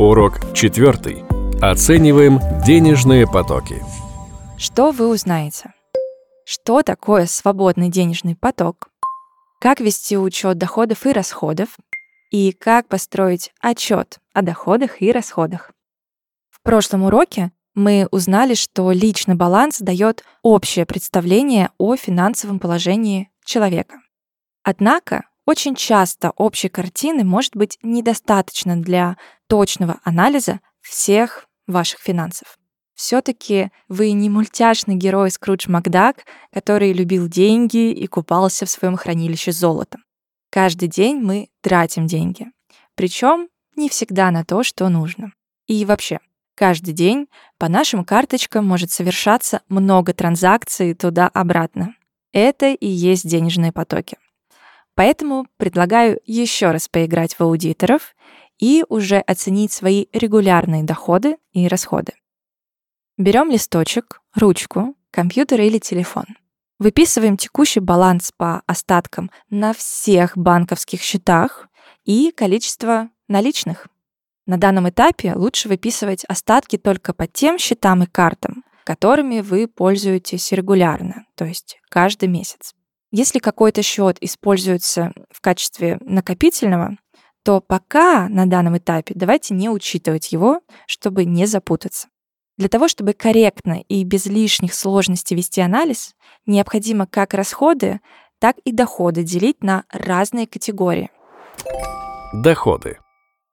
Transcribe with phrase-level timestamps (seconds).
[0.00, 1.24] Урок четвертый.
[1.60, 3.82] Оцениваем денежные потоки.
[4.56, 5.74] Что вы узнаете?
[6.46, 8.88] Что такое свободный денежный поток?
[9.60, 11.76] Как вести учет доходов и расходов?
[12.30, 15.70] И как построить отчет о доходах и расходах?
[16.48, 24.00] В прошлом уроке мы узнали, что личный баланс дает общее представление о финансовом положении человека.
[24.62, 29.16] Однако очень часто общей картины может быть недостаточно для
[29.48, 32.56] точного анализа всех ваших финансов.
[32.94, 39.52] Все-таки вы не мультяшный герой Скрудж Макдак, который любил деньги и купался в своем хранилище
[39.52, 39.98] золота.
[40.50, 42.46] Каждый день мы тратим деньги.
[42.96, 45.32] Причем не всегда на то, что нужно.
[45.66, 46.18] И вообще,
[46.54, 51.94] каждый день по нашим карточкам может совершаться много транзакций туда-обратно.
[52.32, 54.18] Это и есть денежные потоки.
[54.94, 58.14] Поэтому предлагаю еще раз поиграть в аудиторов
[58.58, 62.12] и уже оценить свои регулярные доходы и расходы.
[63.16, 66.24] Берем листочек, ручку, компьютер или телефон.
[66.78, 71.68] Выписываем текущий баланс по остаткам на всех банковских счетах
[72.04, 73.88] и количество наличных.
[74.46, 80.52] На данном этапе лучше выписывать остатки только по тем счетам и картам, которыми вы пользуетесь
[80.52, 82.74] регулярно, то есть каждый месяц.
[83.12, 86.96] Если какой-то счет используется в качестве накопительного,
[87.42, 92.08] то пока на данном этапе давайте не учитывать его, чтобы не запутаться.
[92.56, 96.14] Для того, чтобы корректно и без лишних сложностей вести анализ,
[96.46, 98.00] необходимо как расходы,
[98.38, 101.10] так и доходы делить на разные категории.
[102.32, 102.98] Доходы.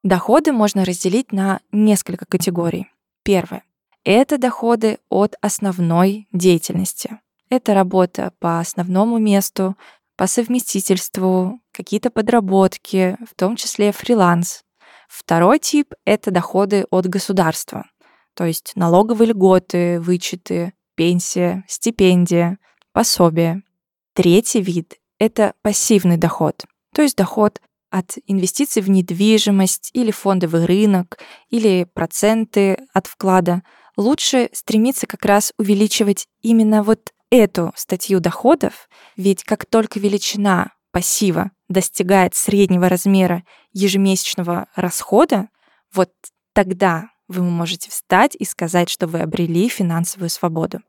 [0.03, 2.91] Доходы можно разделить на несколько категорий.
[3.23, 3.63] Первое—
[4.03, 7.19] это доходы от основной деятельности.
[7.49, 9.77] Это работа по основному месту,
[10.17, 14.63] по совместительству, какие-то подработки, в том числе фриланс.
[15.07, 17.85] Второй тип— это доходы от государства,
[18.33, 22.57] то есть налоговые льготы, вычеты, пенсия, стипендия,
[22.91, 23.63] пособие.
[24.13, 31.19] Третий вид— это пассивный доход, то есть доход от инвестиций в недвижимость или фондовый рынок,
[31.49, 33.63] или проценты от вклада.
[33.95, 41.51] Лучше стремиться как раз увеличивать именно вот эту статью доходов, ведь как только величина пассива
[41.69, 43.43] достигает среднего размера
[43.73, 45.49] ежемесячного расхода,
[45.93, 46.11] вот
[46.53, 50.79] тогда вы можете встать и сказать, что вы обрели финансовую свободу.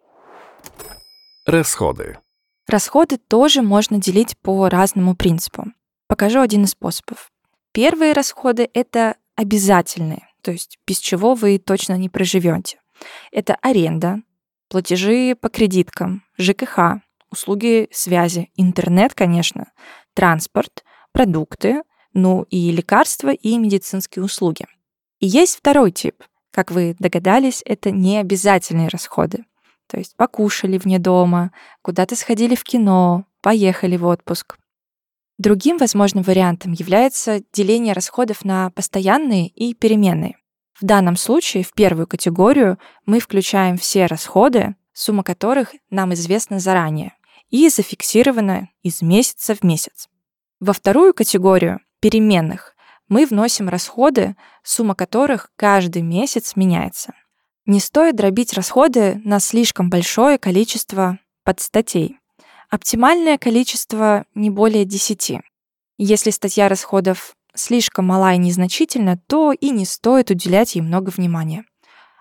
[1.46, 2.18] Расходы.
[2.66, 5.64] Расходы тоже можно делить по разному принципу.
[6.06, 7.30] Покажу один из способов.
[7.72, 12.80] Первые расходы— это обязательные, то есть без чего вы точно не проживете.
[13.30, 14.22] Это аренда,
[14.68, 19.72] платежи по кредиткам, ЖКХ, услуги связи, интернет, конечно,
[20.14, 24.66] транспорт, продукты, ну и лекарства и медицинские услуги.
[25.20, 26.22] И есть второй тип.
[26.52, 29.44] Как вы догадались, это не обязательные расходы.
[29.86, 31.52] То есть покушали вне дома,
[31.82, 34.56] куда-то сходили в кино, поехали в отпуск.
[35.38, 40.37] Другим возможным вариантом является деление расходов на постоянные и переменные.
[40.80, 47.14] В данном случае в первую категорию мы включаем все расходы, сумма которых нам известна заранее
[47.50, 50.08] и зафиксирована из месяца в месяц.
[50.60, 52.76] Во вторую категорию переменных
[53.08, 57.14] мы вносим расходы, сумма которых каждый месяц меняется.
[57.66, 62.18] Не стоит дробить расходы на слишком большое количество подстатей.
[62.70, 65.40] Оптимальное количество не более 10.
[65.96, 71.64] Если статья расходов слишком мала и незначительна, то и не стоит уделять ей много внимания.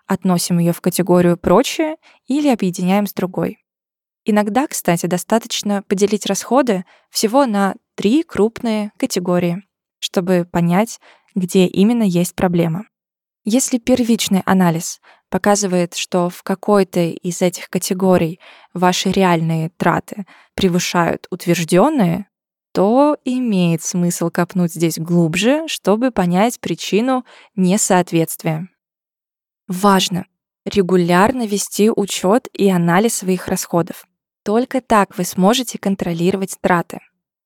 [0.06, 3.60] Относим ее в категорию «прочее» или объединяем с другой.
[4.26, 9.64] Иногда, кстати, достаточно поделить расходы всего на три крупные категории,
[10.00, 11.00] чтобы понять,
[11.34, 12.86] где именно есть проблема.
[13.44, 15.00] Если первичный анализ
[15.30, 18.42] показывает, что в какой-то из этих категорий
[18.74, 22.28] ваши реальные траты превышают утвержденные,
[22.74, 27.26] то имеет смысл копнуть здесь глубже, чтобы понять причину
[27.56, 28.70] несоответствия.
[29.68, 30.26] Важно
[30.68, 34.06] регулярно вести учет и анализ своих расходов.
[34.44, 37.00] Только так вы сможете контролировать траты.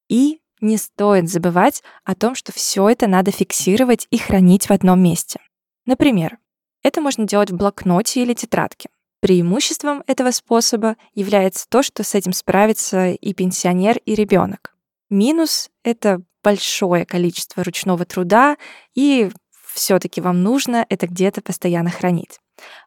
[0.10, 5.02] И не стоит забывать о том, что все это надо фиксировать и хранить в одном
[5.02, 5.40] месте.
[5.86, 6.38] Например,
[6.84, 8.90] это можно делать в блокноте или тетрадке.
[9.20, 14.71] Преимуществом этого способа является то, что с этим справится и пенсионер, и ребенок.
[15.12, 18.56] Минус— это большое количество ручного труда,
[18.96, 19.30] и
[19.74, 22.40] все-таки вам нужно это где-то постоянно хранить.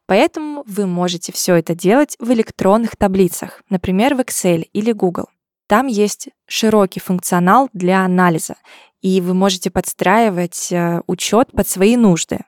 [0.07, 5.29] Поэтому вы можете все это делать в электронных таблицах, например, в Excel или Google.
[5.67, 8.57] Там есть широкий функционал для анализа,
[9.05, 12.39] и вы можете подстраивать э, учет под свои нужды.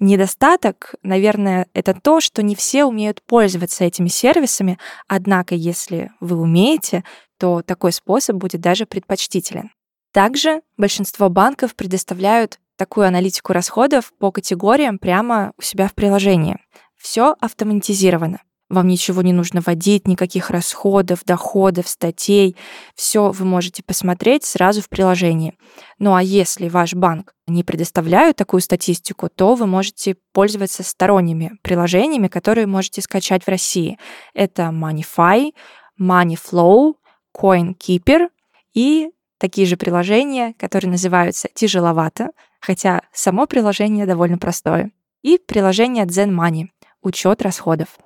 [0.00, 7.04] Недостаток, наверное, это то, что не все умеют пользоваться этими сервисами, однако если вы умеете,
[7.38, 9.70] то такой способ будет даже предпочтителен.
[10.12, 16.56] Также большинство банков предоставляют такую аналитику расходов по категориям прямо у себя в приложении.
[16.96, 18.40] Все автоматизировано.
[18.72, 22.56] Вам ничего не нужно вводить, никаких расходов, доходов, статей.
[22.94, 25.58] Все вы можете посмотреть сразу в приложении.
[25.98, 32.28] Ну а если ваш банк не предоставляет такую статистику, то вы можете пользоваться сторонними приложениями,
[32.28, 33.98] которые можете скачать в России.
[34.32, 35.52] Это Moneyfy,
[36.00, 36.94] Moneyflow,
[37.36, 38.28] CoinKeeper
[38.72, 44.92] и такие же приложения, которые называются «Тяжеловато», хотя само приложение довольно простое.
[45.20, 46.68] И приложение Zen Money–
[47.02, 47.98] учет расходов.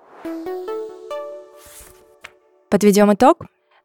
[2.69, 3.43] Подведем итог.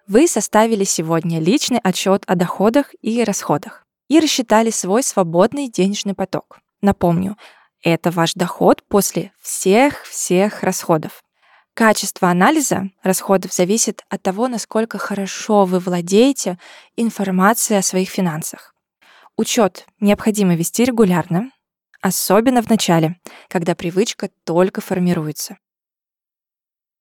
[0.08, 6.60] Вы составили сегодня личный отчет о доходах и расходах и рассчитали свой свободный денежный поток.
[6.82, 7.38] Напомню,
[7.84, 11.22] это ваш доход после всех-всех расходов.
[11.76, 16.58] Качество анализа расходов зависит от того, насколько хорошо вы владеете
[16.96, 18.74] информацией о своих финансах.
[19.38, 21.52] Учет необходимо вести регулярно,
[22.02, 25.58] особенно в начале, когда привычка только формируется.